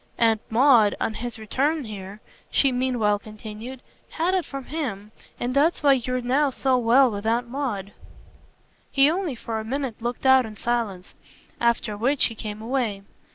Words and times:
"Aunt 0.17 0.41
Maud, 0.49 0.95
on 0.99 1.13
his 1.13 1.37
return 1.37 1.85
here," 1.85 2.21
she 2.49 2.71
meanwhile 2.71 3.19
continued, 3.19 3.83
"had 4.09 4.33
it 4.33 4.45
from 4.45 4.63
him. 4.65 5.11
And 5.39 5.53
that's 5.53 5.83
why 5.83 5.93
you're 5.93 6.21
now 6.21 6.49
so 6.49 6.75
well 6.79 7.11
with 7.11 7.27
Aunt 7.27 7.47
Maud." 7.47 7.93
He 8.91 9.11
only 9.11 9.35
for 9.35 9.59
a 9.59 9.63
minute 9.63 10.01
looked 10.01 10.25
out 10.25 10.43
in 10.47 10.55
silence 10.55 11.13
after 11.59 11.95
which 11.95 12.25
he 12.25 12.33
came 12.33 12.63
away. 12.63 13.03